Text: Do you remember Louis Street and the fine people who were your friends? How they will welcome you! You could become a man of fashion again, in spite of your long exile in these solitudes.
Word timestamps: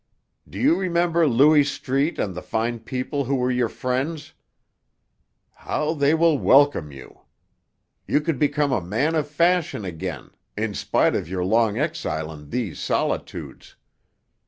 Do 0.49 0.57
you 0.57 0.75
remember 0.77 1.27
Louis 1.27 1.63
Street 1.63 2.17
and 2.17 2.33
the 2.33 2.41
fine 2.41 2.79
people 2.79 3.25
who 3.25 3.35
were 3.35 3.51
your 3.51 3.69
friends? 3.69 4.33
How 5.53 5.93
they 5.93 6.15
will 6.15 6.39
welcome 6.39 6.91
you! 6.91 7.21
You 8.07 8.19
could 8.21 8.39
become 8.39 8.71
a 8.71 8.81
man 8.81 9.13
of 9.13 9.27
fashion 9.27 9.85
again, 9.85 10.31
in 10.57 10.73
spite 10.73 11.13
of 11.13 11.29
your 11.29 11.45
long 11.45 11.77
exile 11.77 12.33
in 12.33 12.49
these 12.49 12.79
solitudes. 12.79 13.75